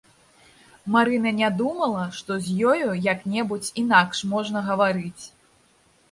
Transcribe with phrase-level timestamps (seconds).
[0.93, 5.23] Марына не думала, што з ёю як-небудзь інакш можна гаварыць.